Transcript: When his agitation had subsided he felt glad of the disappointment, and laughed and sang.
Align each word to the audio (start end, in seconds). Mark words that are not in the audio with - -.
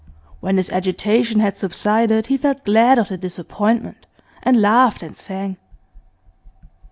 When 0.39 0.57
his 0.57 0.71
agitation 0.71 1.41
had 1.41 1.59
subsided 1.59 2.25
he 2.25 2.35
felt 2.35 2.65
glad 2.65 2.97
of 2.97 3.07
the 3.09 3.19
disappointment, 3.19 4.07
and 4.41 4.59
laughed 4.59 5.03
and 5.03 5.15
sang. 5.15 5.57